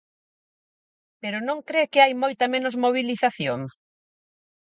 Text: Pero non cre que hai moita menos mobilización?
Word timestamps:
Pero 1.21 1.37
non 1.47 1.59
cre 1.69 1.83
que 1.91 2.01
hai 2.03 2.13
moita 2.23 2.45
menos 2.53 2.73
mobilización? 2.83 3.59